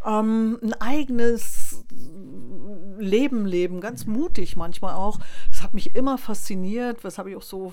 ähm, 0.04 0.58
ein 0.62 0.72
eigenes 0.74 1.84
Leben 2.98 3.46
leben, 3.46 3.80
ganz 3.80 4.06
mutig 4.06 4.56
manchmal 4.56 4.94
auch. 4.94 5.18
Das 5.50 5.62
hat 5.62 5.74
mich 5.74 5.94
immer 5.94 6.18
fasziniert, 6.18 7.04
was 7.04 7.18
habe 7.18 7.30
ich 7.30 7.36
auch 7.36 7.42
so 7.42 7.72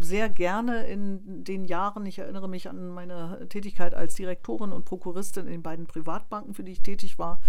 sehr 0.00 0.28
gerne 0.28 0.86
in 0.86 1.44
den 1.44 1.64
Jahren. 1.64 2.06
Ich 2.06 2.18
erinnere 2.18 2.48
mich 2.48 2.68
an 2.68 2.88
meine 2.88 3.46
Tätigkeit 3.48 3.94
als 3.94 4.14
Direktorin 4.14 4.72
und 4.72 4.84
Prokuristin 4.84 5.46
in 5.46 5.52
den 5.52 5.62
beiden 5.62 5.86
Privatbanken, 5.86 6.54
für 6.54 6.64
die 6.64 6.72
ich 6.72 6.82
tätig 6.82 7.18
war. 7.18 7.40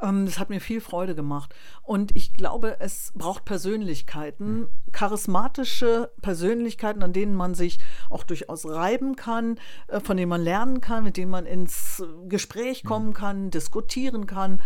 Ähm, 0.00 0.26
das 0.26 0.38
hat 0.38 0.50
mir 0.50 0.60
viel 0.60 0.80
Freude 0.80 1.14
gemacht. 1.14 1.54
Und 1.82 2.14
ich 2.14 2.34
glaube, 2.34 2.80
es 2.80 3.12
braucht 3.14 3.44
Persönlichkeiten, 3.44 4.68
charismatische 4.92 6.10
Persönlichkeiten, 6.22 7.02
an 7.02 7.12
denen 7.12 7.34
man 7.34 7.54
sich 7.54 7.78
auch 8.10 8.24
durchaus 8.24 8.66
reiben 8.66 9.16
kann, 9.16 9.58
äh, 9.88 10.00
von 10.00 10.16
denen 10.16 10.28
man 10.28 10.42
lernen 10.42 10.80
kann, 10.80 11.04
mit 11.04 11.16
denen 11.16 11.30
man 11.30 11.46
ins 11.46 12.02
Gespräch 12.28 12.84
kommen 12.84 13.12
kann, 13.12 13.50
diskutieren 13.50 14.26
kann 14.26 14.60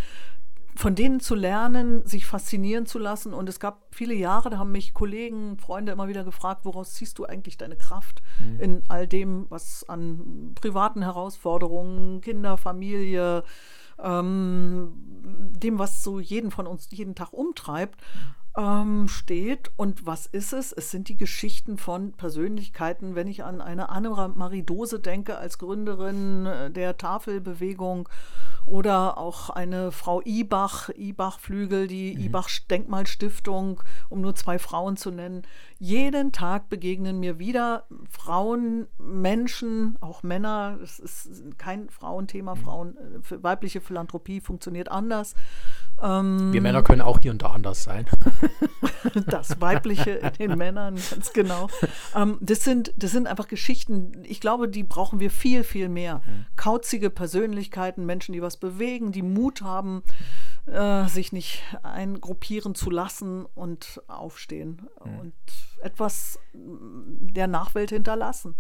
von 0.77 0.95
denen 0.95 1.21
zu 1.21 1.35
lernen, 1.35 2.07
sich 2.07 2.27
faszinieren 2.27 2.87
zu 2.87 2.99
lassen. 2.99 3.35
Und 3.35 3.49
es 3.49 3.61
gab 3.61 3.95
viele 3.95 4.15
Jahre, 4.15 4.51
da 4.51 4.59
haben 4.59 4.73
mich 4.73 4.95
Kollegen, 4.95 5.59
Freunde 5.59 5.93
immer 5.93 6.09
wieder 6.09 6.25
gefragt, 6.25 6.65
woraus 6.65 6.95
ziehst 6.95 7.19
du 7.19 7.25
eigentlich 7.25 7.57
deine 7.57 7.77
Kraft 7.77 8.23
mhm. 8.39 8.61
in 8.61 8.83
all 8.89 9.07
dem, 9.07 9.47
was 9.49 9.89
an 9.89 10.53
privaten 10.55 11.03
Herausforderungen, 11.03 12.21
Kinder, 12.21 12.57
Familie, 12.57 13.43
ähm, 14.03 14.93
dem, 14.95 15.79
was 15.79 16.03
so 16.03 16.21
jeden 16.21 16.51
von 16.51 16.67
uns 16.67 16.89
jeden 16.91 17.15
Tag 17.15 17.33
umtreibt, 17.33 18.01
ähm, 18.57 19.09
steht. 19.09 19.71
Und 19.77 20.07
was 20.07 20.27
ist 20.27 20.53
es? 20.53 20.73
Es 20.73 20.91
sind 20.91 21.09
die 21.09 21.17
Geschichten 21.17 21.79
von 21.79 22.13
Persönlichkeiten. 22.13 23.15
Wenn 23.15 23.29
ich 23.29 23.45
an 23.45 23.61
eine 23.61 23.91
Anne-Marie 23.91 24.63
Dose 24.63 25.01
denke, 25.01 25.39
als 25.39 25.59
Gründerin 25.59 26.47
äh, 26.47 26.71
der 26.71 26.97
Tafelbewegung 26.97 28.09
oder 28.67 29.19
auch 29.19 29.51
eine 29.51 29.91
Frau 29.93 30.21
Ibach, 30.25 30.91
Ibach-Flügel, 30.91 31.87
die 31.87 32.15
mhm. 32.15 32.25
Ibach-Denkmalstiftung, 32.25 33.83
um 34.09 34.21
nur 34.21 34.35
zwei 34.35 34.59
Frauen 34.59 34.97
zu 34.97 35.11
nennen. 35.11 35.43
Jeden 35.79 36.33
Tag 36.33 36.69
begegnen 36.69 37.21
mir 37.21 37.39
wieder 37.39 37.87
Frauen, 38.11 38.87
Menschen, 38.99 39.97
auch 40.01 40.23
Männer. 40.23 40.79
Es 40.83 40.99
ist 40.99 41.59
kein 41.59 41.89
Frauenthema. 41.89 42.55
Mhm. 42.55 42.61
Frauen, 42.61 42.97
äh, 42.97 43.43
weibliche 43.43 43.81
Philanthropie 43.81 44.41
funktioniert 44.41 44.91
anders. 44.91 45.35
Ähm, 46.03 46.53
Wir 46.53 46.61
Männer 46.61 46.83
können 46.83 47.01
auch 47.01 47.19
hier 47.21 47.31
und 47.31 47.43
da 47.43 47.49
anders 47.49 47.85
sein. 47.85 48.07
das 49.27 49.61
Weibliche 49.61 50.11
in 50.11 50.33
den 50.35 50.59
Männern, 50.59 50.97
ganz 51.11 51.33
genau. 51.33 51.69
Ähm, 52.15 52.39
das, 52.41 52.65
sind, 52.65 52.93
das 52.97 53.13
sind 53.13 53.27
einfach 53.27 53.49
Geschichten, 53.49 54.13
ich 54.25 54.41
glaube, 54.41 54.69
die 54.69 54.83
brauchen 54.83 55.21
wir 55.21 55.31
viel, 55.31 55.65
viel 55.65 55.89
mehr. 55.89 56.17
Mhm. 56.17 56.47
Kauzige 56.57 57.11
Persönlichkeiten, 57.11 58.07
Menschen, 58.07 58.33
die 58.33 58.43
was 58.43 58.57
bewegen, 58.57 59.13
die 59.13 59.23
Mut 59.23 59.63
haben, 59.63 60.03
äh, 60.71 61.09
sich 61.09 61.33
nicht 61.33 61.63
eingruppieren 61.83 62.75
zu 62.75 62.91
lassen 62.91 63.45
und 63.45 64.01
aufstehen. 64.09 64.89
Mhm. 65.05 65.19
Und 65.19 65.35
etwas 65.83 66.39
der 66.53 67.47
Nachwelt 67.47 67.91
hinterlassen. 67.91 68.55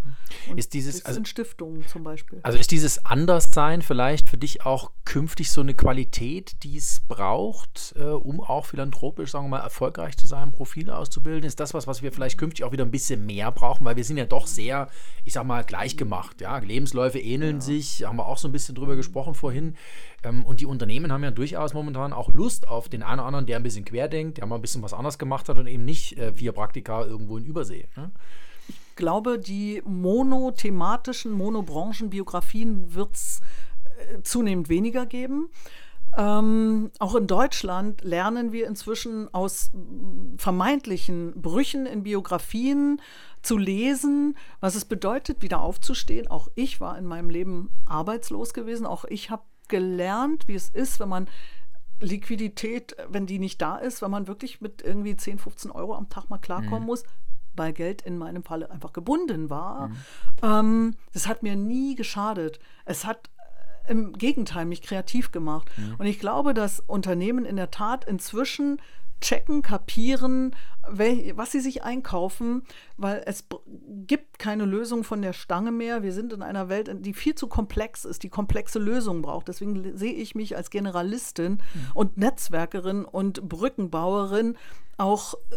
Und 0.48 0.58
ist 0.58 0.74
dieses 0.74 0.96
das 0.96 1.06
also, 1.06 1.16
sind 1.16 1.28
Stiftungen 1.28 1.86
zum 1.86 2.02
Beispiel. 2.02 2.40
Also 2.42 2.58
ist 2.58 2.70
dieses 2.70 3.04
Anderssein 3.04 3.82
vielleicht 3.82 4.28
für 4.28 4.38
dich 4.38 4.64
auch 4.64 4.92
künftig 5.04 5.50
so 5.50 5.60
eine 5.60 5.74
Qualität, 5.74 6.62
die 6.62 6.76
es 6.76 7.00
braucht, 7.00 7.94
äh, 7.96 8.04
um 8.04 8.40
auch 8.40 8.66
philanthropisch, 8.66 9.32
sagen 9.32 9.46
wir 9.46 9.58
mal, 9.58 9.60
erfolgreich 9.60 10.16
zu 10.16 10.26
sein, 10.26 10.52
Profile 10.52 10.96
auszubilden? 10.96 11.44
Ist 11.44 11.60
das 11.60 11.74
was, 11.74 11.86
was 11.86 12.02
wir 12.02 12.12
vielleicht 12.12 12.38
künftig 12.38 12.64
auch 12.64 12.72
wieder 12.72 12.84
ein 12.84 12.90
bisschen 12.90 13.26
mehr 13.26 13.50
brauchen, 13.52 13.84
weil 13.84 13.96
wir 13.96 14.04
sind 14.04 14.16
ja 14.16 14.26
doch 14.26 14.46
sehr, 14.46 14.88
ich 15.24 15.34
sag 15.34 15.44
mal, 15.44 15.64
gleichgemacht. 15.64 16.40
Ja, 16.40 16.58
Lebensläufe 16.58 17.18
ähneln 17.18 17.56
ja. 17.56 17.60
sich, 17.60 18.04
haben 18.04 18.16
wir 18.16 18.26
auch 18.26 18.38
so 18.38 18.48
ein 18.48 18.52
bisschen 18.52 18.74
drüber 18.74 18.96
gesprochen 18.96 19.34
vorhin. 19.34 19.76
Ähm, 20.22 20.44
und 20.44 20.60
die 20.60 20.66
Unternehmen 20.66 21.12
haben 21.12 21.24
ja 21.24 21.30
durchaus 21.30 21.74
momentan 21.74 22.12
auch 22.12 22.32
Lust 22.32 22.68
auf 22.68 22.88
den 22.88 23.02
einen 23.02 23.20
oder 23.20 23.26
anderen, 23.26 23.46
der 23.46 23.56
ein 23.56 23.62
bisschen 23.62 23.84
querdenkt, 23.84 24.38
der 24.38 24.46
mal 24.46 24.56
ein 24.56 24.62
bisschen 24.62 24.82
was 24.82 24.92
anderes 24.92 25.18
gemacht 25.18 25.48
hat 25.48 25.58
und 25.58 25.66
eben 25.66 25.84
nicht 25.84 26.18
äh, 26.18 26.32
vier 26.32 26.52
Praktika 26.52 27.04
irgendwo 27.04 27.38
in 27.38 27.44
Übersee. 27.44 27.88
Ne? 27.96 28.10
Ich 28.68 28.96
glaube, 28.96 29.38
die 29.38 29.82
monothematischen, 29.84 31.32
Monobranchen-Biografien 31.32 32.94
wird 32.94 33.14
es 33.14 33.40
äh, 33.98 34.22
zunehmend 34.22 34.68
weniger 34.68 35.06
geben. 35.06 35.48
Ähm, 36.16 36.90
auch 36.98 37.14
in 37.14 37.26
Deutschland 37.28 38.02
lernen 38.02 38.52
wir 38.52 38.66
inzwischen 38.66 39.32
aus 39.32 39.70
vermeintlichen 40.36 41.40
Brüchen 41.40 41.86
in 41.86 42.02
Biografien 42.02 43.00
zu 43.42 43.56
lesen, 43.56 44.36
was 44.58 44.74
es 44.74 44.84
bedeutet, 44.84 45.40
wieder 45.40 45.60
aufzustehen. 45.60 46.26
Auch 46.26 46.48
ich 46.56 46.80
war 46.80 46.98
in 46.98 47.06
meinem 47.06 47.30
Leben 47.30 47.70
arbeitslos 47.86 48.54
gewesen. 48.54 48.86
Auch 48.86 49.04
ich 49.04 49.30
habe 49.30 49.42
gelernt, 49.70 50.46
wie 50.48 50.54
es 50.54 50.68
ist, 50.68 51.00
wenn 51.00 51.08
man 51.08 51.28
Liquidität, 52.00 52.96
wenn 53.08 53.26
die 53.26 53.38
nicht 53.38 53.60
da 53.60 53.76
ist, 53.76 54.02
wenn 54.02 54.10
man 54.10 54.26
wirklich 54.26 54.60
mit 54.60 54.82
irgendwie 54.82 55.16
10, 55.16 55.38
15 55.38 55.70
Euro 55.70 55.94
am 55.94 56.08
Tag 56.08 56.28
mal 56.30 56.38
klarkommen 56.38 56.80
mhm. 56.80 56.86
muss, 56.86 57.04
weil 57.54 57.72
Geld 57.72 58.02
in 58.02 58.18
meinem 58.18 58.42
Falle 58.42 58.70
einfach 58.70 58.92
gebunden 58.92 59.50
war. 59.50 59.88
Mhm. 59.88 59.96
Ähm, 60.42 60.96
das 61.12 61.26
hat 61.26 61.42
mir 61.42 61.56
nie 61.56 61.94
geschadet. 61.94 62.58
Es 62.84 63.04
hat 63.04 63.30
äh, 63.86 63.92
im 63.92 64.12
Gegenteil 64.14 64.64
mich 64.64 64.82
kreativ 64.82 65.30
gemacht. 65.30 65.70
Mhm. 65.76 65.96
Und 65.98 66.06
ich 66.06 66.18
glaube, 66.18 66.54
dass 66.54 66.80
Unternehmen 66.80 67.44
in 67.44 67.56
der 67.56 67.70
Tat 67.70 68.04
inzwischen 68.04 68.80
checken, 69.20 69.62
kapieren, 69.62 70.54
was 71.34 71.52
sie 71.52 71.60
sich 71.60 71.82
einkaufen, 71.82 72.62
weil 72.96 73.22
es 73.26 73.44
gibt 74.06 74.38
keine 74.38 74.64
Lösung 74.64 75.04
von 75.04 75.22
der 75.22 75.32
Stange 75.32 75.72
mehr. 75.72 76.02
Wir 76.02 76.12
sind 76.12 76.32
in 76.32 76.42
einer 76.42 76.68
Welt, 76.68 76.90
die 77.00 77.14
viel 77.14 77.34
zu 77.34 77.46
komplex 77.46 78.04
ist, 78.04 78.22
die 78.22 78.28
komplexe 78.28 78.78
Lösungen 78.78 79.22
braucht. 79.22 79.48
Deswegen 79.48 79.96
sehe 79.96 80.14
ich 80.14 80.34
mich 80.34 80.56
als 80.56 80.70
Generalistin 80.70 81.52
mhm. 81.52 81.90
und 81.94 82.16
Netzwerkerin 82.16 83.04
und 83.04 83.48
Brückenbauerin 83.48 84.56
auch 85.00 85.34
äh, 85.34 85.56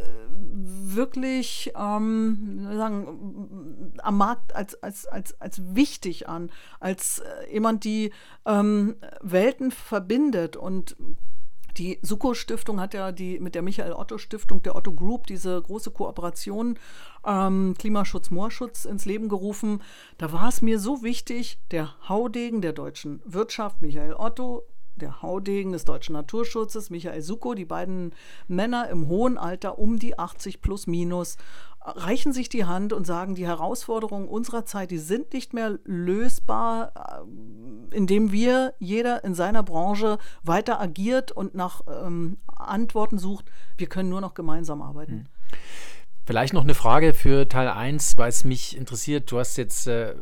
wirklich 0.95 1.73
ähm, 1.75 2.67
sagen, 2.71 3.93
am 4.01 4.17
Markt 4.17 4.55
als, 4.55 4.81
als, 4.81 5.05
als, 5.05 5.39
als 5.41 5.75
wichtig 5.75 6.29
an, 6.29 6.49
als 6.79 7.19
äh, 7.19 7.53
jemand, 7.53 7.83
die 7.83 8.11
ähm, 8.45 8.95
Welten 9.21 9.71
verbindet 9.71 10.55
und 10.55 10.95
die 11.77 11.99
Suko-Stiftung 12.01 12.79
hat 12.79 12.93
ja 12.93 13.11
die 13.11 13.39
mit 13.39 13.55
der 13.55 13.61
Michael-Otto-Stiftung, 13.61 14.61
der 14.63 14.75
Otto 14.75 14.93
Group, 14.93 15.27
diese 15.27 15.61
große 15.61 15.91
Kooperation 15.91 16.77
ähm, 17.25 17.75
Klimaschutz, 17.77 18.29
Moorschutz 18.29 18.85
ins 18.85 19.05
Leben 19.05 19.29
gerufen. 19.29 19.81
Da 20.17 20.31
war 20.31 20.49
es 20.49 20.61
mir 20.61 20.79
so 20.79 21.03
wichtig, 21.03 21.59
der 21.71 21.93
Haudegen 22.07 22.61
der 22.61 22.73
deutschen 22.73 23.21
Wirtschaft, 23.25 23.81
Michael 23.81 24.13
Otto, 24.13 24.63
der 24.95 25.21
Haudegen 25.21 25.71
des 25.71 25.85
deutschen 25.85 26.13
Naturschutzes, 26.13 26.89
Michael 26.89 27.21
Suko, 27.21 27.53
die 27.53 27.65
beiden 27.65 28.13
Männer 28.47 28.89
im 28.89 29.07
hohen 29.07 29.37
Alter 29.37 29.79
um 29.79 29.97
die 29.99 30.17
80 30.17 30.61
plus 30.61 30.87
minus 30.87 31.37
reichen 31.85 32.31
sich 32.31 32.49
die 32.49 32.65
Hand 32.65 32.93
und 32.93 33.05
sagen, 33.05 33.35
die 33.35 33.45
Herausforderungen 33.45 34.27
unserer 34.27 34.65
Zeit, 34.65 34.91
die 34.91 34.97
sind 34.97 35.33
nicht 35.33 35.53
mehr 35.53 35.79
lösbar, 35.83 36.93
äh, 36.95 37.95
indem 37.95 38.31
wir, 38.31 38.73
jeder 38.79 39.23
in 39.23 39.35
seiner 39.35 39.63
Branche 39.63 40.17
weiter 40.43 40.79
agiert 40.79 41.31
und 41.31 41.55
nach 41.55 41.81
ähm, 41.87 42.37
Antworten 42.47 43.17
sucht. 43.17 43.45
Wir 43.77 43.87
können 43.87 44.09
nur 44.09 44.21
noch 44.21 44.33
gemeinsam 44.33 44.81
arbeiten. 44.81 45.11
Hm. 45.11 45.25
Vielleicht 46.25 46.53
noch 46.53 46.63
eine 46.63 46.73
Frage 46.73 47.13
für 47.13 47.49
Teil 47.49 47.67
1, 47.67 48.17
weil 48.17 48.29
es 48.29 48.45
mich 48.45 48.77
interessiert. 48.77 49.29
Du 49.29 49.39
hast 49.39 49.57
jetzt 49.57 49.87
äh, 49.87 50.15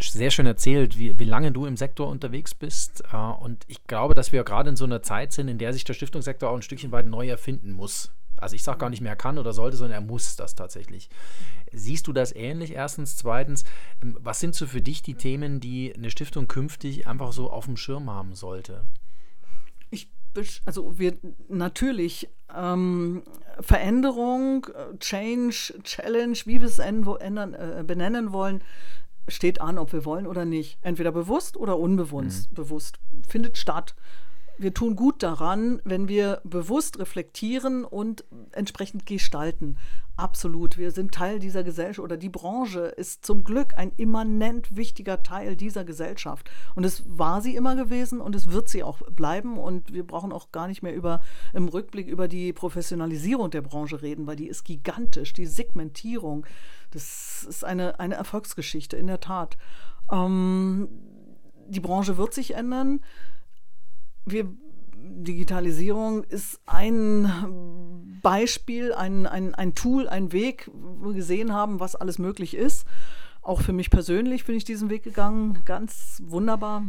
sehr 0.00 0.30
schön 0.30 0.44
erzählt, 0.44 0.98
wie, 0.98 1.18
wie 1.18 1.24
lange 1.24 1.50
du 1.50 1.64
im 1.64 1.78
Sektor 1.78 2.08
unterwegs 2.08 2.54
bist. 2.54 3.04
Äh, 3.10 3.16
und 3.16 3.64
ich 3.66 3.86
glaube, 3.86 4.12
dass 4.14 4.32
wir 4.32 4.44
gerade 4.44 4.68
in 4.68 4.76
so 4.76 4.84
einer 4.84 5.02
Zeit 5.02 5.32
sind, 5.32 5.48
in 5.48 5.56
der 5.56 5.72
sich 5.72 5.84
der 5.84 5.94
Stiftungssektor 5.94 6.50
auch 6.50 6.56
ein 6.56 6.62
Stückchen 6.62 6.92
weit 6.92 7.06
neu 7.06 7.28
erfinden 7.28 7.72
muss. 7.72 8.12
Also 8.36 8.54
ich 8.54 8.62
sage 8.62 8.78
gar 8.78 8.90
nicht 8.90 9.00
mehr 9.00 9.16
kann 9.16 9.38
oder 9.38 9.54
sollte, 9.54 9.78
sondern 9.78 10.02
er 10.02 10.06
muss 10.06 10.36
das 10.36 10.54
tatsächlich. 10.54 11.08
Siehst 11.72 12.06
du 12.06 12.12
das 12.12 12.36
ähnlich? 12.36 12.72
Erstens. 12.72 13.16
Zweitens, 13.16 13.64
ähm, 14.02 14.18
was 14.20 14.40
sind 14.40 14.54
so 14.54 14.66
für 14.66 14.82
dich 14.82 15.00
die 15.00 15.14
Themen, 15.14 15.60
die 15.60 15.94
eine 15.96 16.10
Stiftung 16.10 16.48
künftig 16.48 17.06
einfach 17.06 17.32
so 17.32 17.50
auf 17.50 17.64
dem 17.64 17.78
Schirm 17.78 18.10
haben 18.10 18.34
sollte? 18.34 18.82
Also 20.64 20.98
wir 20.98 21.16
natürlich 21.48 22.28
ähm, 22.54 23.22
Veränderung, 23.60 24.66
Change, 24.98 25.74
Challenge, 25.82 26.36
wie 26.44 26.60
wir 26.60 26.66
es 26.66 26.78
ändern, 26.78 27.54
äh, 27.54 27.84
benennen 27.86 28.32
wollen, 28.32 28.62
steht 29.28 29.60
an, 29.60 29.78
ob 29.78 29.92
wir 29.92 30.04
wollen 30.04 30.26
oder 30.26 30.44
nicht. 30.44 30.78
Entweder 30.82 31.12
bewusst 31.12 31.56
oder 31.56 31.78
unbewusst. 31.78 32.50
Mhm. 32.50 32.54
Bewusst 32.54 32.98
findet 33.26 33.58
statt 33.58 33.94
wir 34.58 34.72
tun 34.72 34.96
gut 34.96 35.22
daran, 35.22 35.80
wenn 35.84 36.08
wir 36.08 36.40
bewusst 36.44 36.98
reflektieren 36.98 37.84
und 37.84 38.24
entsprechend 38.52 39.06
gestalten. 39.06 39.76
Absolut. 40.16 40.78
Wir 40.78 40.92
sind 40.92 41.12
Teil 41.12 41.38
dieser 41.38 41.62
Gesellschaft 41.62 42.02
oder 42.02 42.16
die 42.16 42.30
Branche 42.30 42.80
ist 42.80 43.26
zum 43.26 43.44
Glück 43.44 43.76
ein 43.76 43.92
immanent 43.98 44.74
wichtiger 44.74 45.22
Teil 45.22 45.56
dieser 45.56 45.84
Gesellschaft. 45.84 46.50
Und 46.74 46.84
es 46.84 47.02
war 47.06 47.42
sie 47.42 47.54
immer 47.54 47.76
gewesen 47.76 48.22
und 48.22 48.34
es 48.34 48.50
wird 48.50 48.70
sie 48.70 48.82
auch 48.82 49.02
bleiben. 49.10 49.58
Und 49.58 49.92
wir 49.92 50.06
brauchen 50.06 50.32
auch 50.32 50.52
gar 50.52 50.68
nicht 50.68 50.82
mehr 50.82 50.94
über, 50.94 51.20
im 51.52 51.68
Rückblick 51.68 52.06
über 52.08 52.28
die 52.28 52.54
Professionalisierung 52.54 53.50
der 53.50 53.62
Branche 53.62 54.00
reden, 54.00 54.26
weil 54.26 54.36
die 54.36 54.48
ist 54.48 54.64
gigantisch. 54.64 55.34
Die 55.34 55.46
Segmentierung, 55.46 56.46
das 56.92 57.44
ist 57.46 57.64
eine, 57.64 58.00
eine 58.00 58.14
Erfolgsgeschichte, 58.14 58.96
in 58.96 59.08
der 59.08 59.20
Tat. 59.20 59.58
Ähm, 60.10 60.88
die 61.68 61.80
Branche 61.80 62.16
wird 62.16 62.32
sich 62.32 62.54
ändern 62.54 63.00
wir, 64.26 64.52
Digitalisierung 64.98 66.24
ist 66.24 66.60
ein 66.66 67.30
Beispiel, 68.22 68.92
ein, 68.92 69.26
ein, 69.26 69.54
ein 69.54 69.74
Tool, 69.74 70.08
ein 70.08 70.32
Weg, 70.32 70.70
wo 70.72 71.08
wir 71.08 71.14
gesehen 71.14 71.52
haben, 71.52 71.80
was 71.80 71.96
alles 71.96 72.18
möglich 72.18 72.54
ist. 72.54 72.86
Auch 73.42 73.62
für 73.62 73.72
mich 73.72 73.90
persönlich 73.90 74.44
bin 74.44 74.56
ich 74.56 74.64
diesen 74.64 74.90
Weg 74.90 75.04
gegangen, 75.04 75.62
ganz 75.64 76.20
wunderbar. 76.26 76.82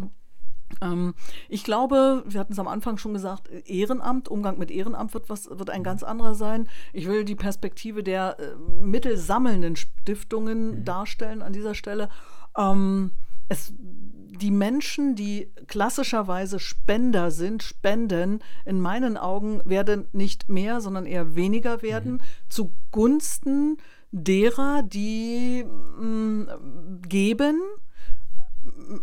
Ähm, 0.82 1.14
ich 1.50 1.64
glaube, 1.64 2.24
wir 2.28 2.40
hatten 2.40 2.54
es 2.54 2.60
am 2.60 2.68
Anfang 2.68 2.98
schon 2.98 3.14
gesagt, 3.14 3.50
Ehrenamt, 3.68 4.28
Umgang 4.28 4.58
mit 4.58 4.72
Ehrenamt 4.72 5.14
wird, 5.14 5.30
was, 5.30 5.50
wird 5.50 5.70
ein 5.70 5.84
ganz 5.84 6.04
anderer 6.04 6.36
sein. 6.36 6.68
Ich 6.94 7.08
will 7.08 7.24
die 7.26 7.36
Perspektive 7.36 8.04
der 8.04 8.38
äh, 8.40 8.56
mittelsammelnden 8.82 9.76
Stiftungen 9.76 10.80
mhm. 10.80 10.86
darstellen 10.86 11.42
an 11.42 11.54
dieser 11.54 11.76
Stelle. 11.76 12.10
Ähm, 12.58 13.12
es, 13.50 13.74
die 14.28 14.52
Menschen, 14.52 15.16
die 15.16 15.52
klassischerweise 15.68 16.60
Spender 16.60 17.32
sind, 17.32 17.64
spenden, 17.64 18.40
in 18.66 18.80
meinen 18.80 19.18
Augen 19.18 19.62
werden 19.66 20.08
nicht 20.12 20.50
mehr, 20.50 20.82
sondern 20.82 21.06
eher 21.06 21.36
weniger 21.36 21.82
werden, 21.82 22.14
mhm. 22.14 22.22
zugunsten 22.50 23.78
derer, 24.12 24.84
die 24.84 25.66
mh, 25.66 26.06
mm, 26.06 27.02
geben, 27.08 27.62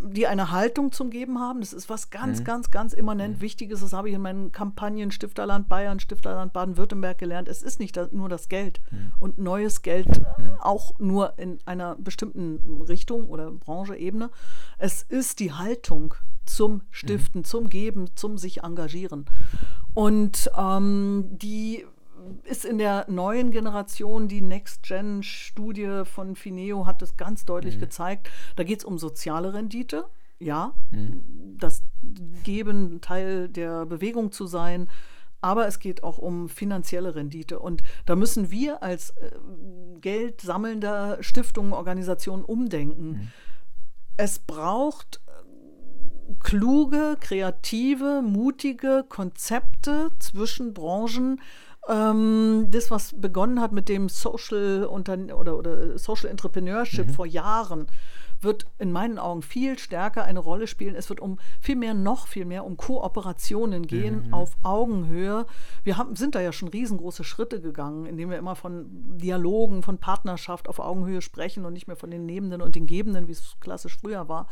die 0.02 0.26
eine 0.26 0.50
Haltung 0.50 0.92
zum 0.92 1.10
Geben 1.10 1.38
haben. 1.38 1.60
Das 1.60 1.72
ist 1.72 1.88
was 1.88 2.10
ganz, 2.10 2.40
mhm. 2.40 2.44
ganz, 2.44 2.70
ganz 2.70 2.92
immanent 2.92 3.38
mhm. 3.38 3.40
Wichtiges. 3.40 3.80
Das 3.80 3.92
habe 3.92 4.08
ich 4.08 4.14
in 4.14 4.22
meinen 4.22 4.52
Kampagnen 4.52 5.10
Stifterland 5.10 5.68
Bayern, 5.68 6.00
Stifterland 6.00 6.52
Baden-Württemberg 6.52 7.18
gelernt. 7.18 7.48
Es 7.48 7.62
ist 7.62 7.80
nicht 7.80 7.98
nur 8.12 8.28
das 8.28 8.48
Geld 8.48 8.80
mhm. 8.90 9.12
und 9.20 9.38
neues 9.38 9.82
Geld 9.82 10.08
mhm. 10.08 10.56
auch 10.60 10.98
nur 10.98 11.38
in 11.38 11.58
einer 11.66 11.96
bestimmten 11.96 12.82
Richtung 12.82 13.28
oder 13.28 13.50
Branche, 13.50 13.96
Ebene. 13.96 14.30
Es 14.78 15.02
ist 15.02 15.40
die 15.40 15.52
Haltung 15.52 16.14
zum 16.46 16.82
Stiften, 16.90 17.40
mhm. 17.40 17.44
zum 17.44 17.70
Geben, 17.70 18.10
zum 18.16 18.38
sich 18.38 18.62
engagieren. 18.62 19.26
Und 19.94 20.50
ähm, 20.58 21.26
die 21.30 21.86
ist 22.44 22.64
in 22.64 22.78
der 22.78 23.06
neuen 23.08 23.50
Generation, 23.50 24.28
die 24.28 24.40
Next-Gen-Studie 24.40 26.02
von 26.04 26.36
Fineo 26.36 26.86
hat 26.86 27.02
es 27.02 27.16
ganz 27.16 27.44
deutlich 27.44 27.76
mhm. 27.76 27.80
gezeigt. 27.80 28.30
Da 28.56 28.64
geht 28.64 28.80
es 28.80 28.84
um 28.84 28.98
soziale 28.98 29.54
Rendite. 29.54 30.06
Ja, 30.38 30.74
mhm. 30.90 31.22
das 31.58 31.82
Geben 32.42 33.00
Teil 33.00 33.48
der 33.48 33.86
Bewegung 33.86 34.32
zu 34.32 34.46
sein. 34.46 34.88
Aber 35.40 35.66
es 35.66 35.78
geht 35.78 36.02
auch 36.02 36.16
um 36.16 36.48
finanzielle 36.48 37.14
Rendite. 37.14 37.58
Und 37.58 37.82
da 38.06 38.16
müssen 38.16 38.50
wir 38.50 38.82
als 38.82 39.10
äh, 39.10 39.30
Geld 40.00 40.40
sammelnder 40.40 41.18
Stiftungen, 41.22 41.74
Organisationen 41.74 42.44
umdenken. 42.44 43.08
Mhm. 43.08 43.28
Es 44.16 44.38
braucht 44.38 45.20
äh, 45.26 46.34
kluge, 46.40 47.16
kreative, 47.20 48.22
mutige 48.22 49.04
Konzepte 49.06 50.10
zwischen 50.18 50.72
Branchen, 50.72 51.40
ähm, 51.88 52.66
das, 52.70 52.90
was 52.90 53.12
begonnen 53.20 53.60
hat 53.60 53.72
mit 53.72 53.88
dem 53.88 54.08
Social 54.08 54.86
oder, 54.86 55.58
oder 55.58 55.98
Social 55.98 56.30
Entrepreneurship 56.30 57.08
mhm. 57.08 57.12
vor 57.12 57.26
Jahren, 57.26 57.86
wird 58.44 58.66
in 58.78 58.92
meinen 58.92 59.18
Augen 59.18 59.42
viel 59.42 59.78
stärker 59.78 60.24
eine 60.24 60.38
Rolle 60.38 60.66
spielen. 60.66 60.94
Es 60.94 61.08
wird 61.08 61.20
um 61.20 61.38
viel 61.60 61.76
mehr, 61.76 61.94
noch 61.94 62.26
viel 62.26 62.44
mehr 62.44 62.64
um 62.64 62.76
Kooperationen 62.76 63.86
gehen 63.86 64.26
mhm. 64.26 64.34
auf 64.34 64.56
Augenhöhe. 64.62 65.46
Wir 65.82 65.96
haben, 65.96 66.16
sind 66.16 66.34
da 66.34 66.40
ja 66.40 66.52
schon 66.52 66.68
riesengroße 66.68 67.24
Schritte 67.24 67.60
gegangen, 67.60 68.06
indem 68.06 68.30
wir 68.30 68.38
immer 68.38 68.54
von 68.54 69.18
Dialogen, 69.18 69.82
von 69.82 69.98
Partnerschaft 69.98 70.68
auf 70.68 70.78
Augenhöhe 70.78 71.22
sprechen 71.22 71.64
und 71.64 71.72
nicht 71.72 71.86
mehr 71.86 71.96
von 71.96 72.10
den 72.10 72.26
Nebenden 72.26 72.62
und 72.62 72.74
den 72.74 72.86
Gebenden, 72.86 73.28
wie 73.28 73.32
es 73.32 73.56
klassisch 73.60 73.96
früher 73.98 74.28
war. 74.28 74.46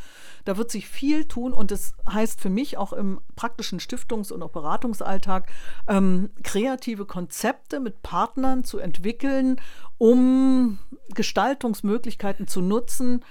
Da 0.45 0.57
wird 0.57 0.71
sich 0.71 0.89
viel 0.89 1.27
tun 1.27 1.53
und 1.53 1.71
das 1.71 1.95
heißt 2.11 2.41
für 2.41 2.51
mich 2.51 2.79
auch 2.79 2.93
im 2.93 3.21
praktischen 3.37 3.79
Stiftungs- 3.79 4.33
und 4.33 4.43
auch 4.43 4.51
Beratungsalltag, 4.51 5.51
ähm, 5.89 6.31
kreative 6.43 7.07
Konzepte 7.07 7.81
mit 7.81 8.03
Partnern 8.03 8.65
zu 8.65 8.79
entwickeln, 8.79 9.61
um 9.99 10.79
Gestaltungsmöglichkeiten 11.15 12.49
zu 12.49 12.61
nutzen, 12.61 13.25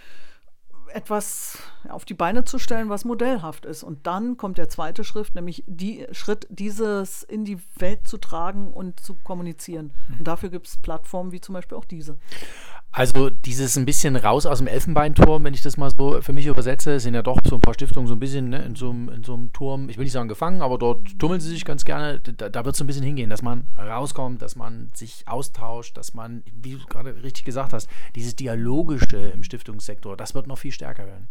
etwas 0.95 1.57
auf 1.89 2.05
die 2.05 2.13
Beine 2.13 2.43
zu 2.43 2.59
stellen, 2.59 2.89
was 2.89 3.05
modellhaft 3.05 3.65
ist. 3.65 3.83
Und 3.83 4.07
dann 4.07 4.37
kommt 4.37 4.57
der 4.57 4.69
zweite 4.69 5.03
Schritt, 5.03 5.33
nämlich 5.35 5.63
die 5.67 6.05
Schritt, 6.11 6.47
dieses 6.49 7.23
in 7.23 7.45
die 7.45 7.59
Welt 7.77 8.07
zu 8.07 8.17
tragen 8.17 8.71
und 8.73 8.99
zu 8.99 9.15
kommunizieren. 9.15 9.91
Und 10.17 10.27
dafür 10.27 10.49
gibt 10.49 10.67
es 10.67 10.77
Plattformen 10.77 11.31
wie 11.31 11.41
zum 11.41 11.53
Beispiel 11.53 11.77
auch 11.77 11.85
diese. 11.85 12.17
Also 12.93 13.29
dieses 13.29 13.77
ein 13.77 13.85
bisschen 13.85 14.17
raus 14.17 14.45
aus 14.45 14.57
dem 14.57 14.67
Elfenbeinturm, 14.67 15.45
wenn 15.45 15.53
ich 15.53 15.61
das 15.61 15.77
mal 15.77 15.89
so 15.89 16.21
für 16.21 16.33
mich 16.33 16.45
übersetze, 16.47 16.99
sind 16.99 17.13
ja 17.13 17.21
doch 17.21 17.39
so 17.45 17.55
ein 17.55 17.61
paar 17.61 17.73
Stiftungen 17.73 18.05
so 18.05 18.13
ein 18.13 18.19
bisschen 18.19 18.49
ne, 18.49 18.63
in, 18.63 18.75
so 18.75 18.89
einem, 18.89 19.07
in 19.07 19.23
so 19.23 19.33
einem 19.33 19.53
Turm, 19.53 19.87
ich 19.87 19.97
will 19.97 20.03
nicht 20.03 20.11
sagen 20.11 20.27
gefangen, 20.27 20.61
aber 20.61 20.77
dort 20.77 21.17
tummeln 21.17 21.39
sie 21.39 21.49
sich 21.49 21.63
ganz 21.63 21.85
gerne. 21.85 22.19
Da, 22.19 22.49
da 22.49 22.65
wird 22.65 22.73
es 22.73 22.79
so 22.79 22.83
ein 22.83 22.87
bisschen 22.87 23.03
hingehen, 23.03 23.29
dass 23.29 23.41
man 23.41 23.65
rauskommt, 23.77 24.41
dass 24.41 24.57
man 24.57 24.91
sich 24.93 25.23
austauscht, 25.25 25.95
dass 25.95 26.13
man, 26.13 26.43
wie 26.53 26.73
du 26.73 26.85
gerade 26.85 27.23
richtig 27.23 27.45
gesagt 27.45 27.71
hast, 27.71 27.89
dieses 28.15 28.35
Dialogische 28.35 29.17
im 29.17 29.43
Stiftungssektor, 29.43 30.17
das 30.17 30.35
wird 30.35 30.47
noch 30.47 30.57
viel 30.57 30.73
stärker 30.73 31.07
werden. 31.07 31.29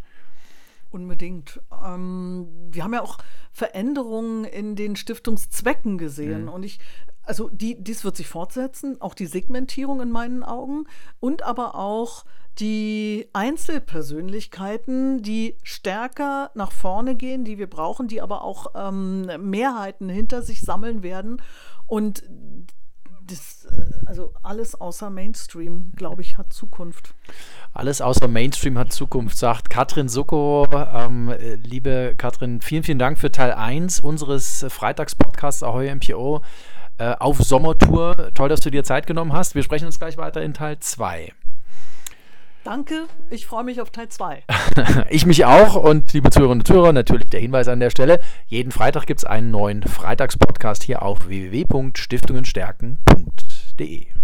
Unbedingt. 0.91 1.61
Ähm, 1.85 2.49
wir 2.71 2.83
haben 2.83 2.95
ja 2.95 3.03
auch 3.03 3.19
Veränderungen 3.53 4.45
in 4.45 4.75
den 4.75 4.97
Stiftungszwecken 4.97 5.99
gesehen. 5.99 6.45
Mhm. 6.45 6.49
Und 6.49 6.65
ich 6.65 6.81
also 7.31 7.49
die, 7.49 7.81
dies 7.81 8.03
wird 8.03 8.17
sich 8.17 8.27
fortsetzen, 8.27 9.01
auch 9.01 9.15
die 9.15 9.27
Segmentierung 9.27 10.01
in 10.01 10.11
meinen 10.11 10.43
Augen 10.43 10.87
und 11.21 11.45
aber 11.45 11.77
auch 11.77 12.25
die 12.59 13.29
Einzelpersönlichkeiten, 13.33 15.23
die 15.23 15.57
stärker 15.63 16.51
nach 16.55 16.73
vorne 16.73 17.15
gehen, 17.15 17.45
die 17.45 17.57
wir 17.57 17.71
brauchen, 17.71 18.09
die 18.09 18.21
aber 18.21 18.43
auch 18.43 18.73
ähm, 18.75 19.31
Mehrheiten 19.49 20.09
hinter 20.09 20.43
sich 20.43 20.61
sammeln 20.63 21.05
werden. 21.05 21.41
Und 21.87 22.25
das, 23.29 23.67
äh, 23.67 24.07
also 24.07 24.35
alles 24.43 24.75
außer 24.75 25.09
Mainstream, 25.09 25.93
glaube 25.95 26.23
ich, 26.23 26.37
hat 26.37 26.53
Zukunft. 26.53 27.15
Alles 27.73 28.01
außer 28.01 28.27
Mainstream 28.27 28.77
hat 28.77 28.93
Zukunft, 28.93 29.39
sagt 29.39 29.71
Katrin 29.71 30.09
Sucko. 30.09 30.67
Ähm, 30.73 31.33
liebe 31.63 32.17
Katrin, 32.19 32.61
vielen, 32.61 32.83
vielen 32.83 32.99
Dank 32.99 33.21
für 33.21 33.31
Teil 33.31 33.53
1 33.53 34.01
unseres 34.01 34.67
Freitagspodcasts 34.69 35.63
Ahoy 35.63 35.95
MPO. 35.95 36.43
Äh, 37.01 37.17
auf 37.19 37.39
Sommertour. 37.39 38.31
Toll, 38.35 38.51
dass 38.51 38.61
du 38.61 38.71
dir 38.71 38.85
Zeit 38.85 39.07
genommen 39.07 39.33
hast. 39.33 39.55
Wir 39.55 39.63
sprechen 39.63 39.87
uns 39.87 39.99
gleich 39.99 40.19
weiter 40.19 40.43
in 40.43 40.53
Teil 40.53 40.79
2. 40.79 41.33
Danke, 42.63 43.07
ich 43.31 43.47
freue 43.47 43.65
mich 43.65 43.81
auf 43.81 43.89
Teil 43.89 44.11
2. 44.11 44.43
ich 45.09 45.25
mich 45.25 45.47
auch 45.47 45.77
und 45.77 46.13
liebe 46.13 46.29
Zuhörerinnen 46.29 46.61
und 46.61 46.67
Zuhörer, 46.67 46.93
natürlich 46.93 47.31
der 47.31 47.41
Hinweis 47.41 47.69
an 47.69 47.81
der 47.81 47.89
Stelle. 47.89 48.21
Jeden 48.49 48.71
Freitag 48.71 49.07
gibt 49.07 49.21
es 49.21 49.25
einen 49.25 49.51
neuen 49.51 49.83
Freitagspodcast 49.83 50.83
hier 50.83 51.01
auf 51.01 51.27
www.stiftungenstärken.de. 51.27 54.20